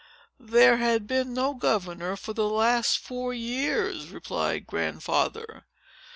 [0.39, 5.67] "There had been no governor for the last four years," replied Grandfather.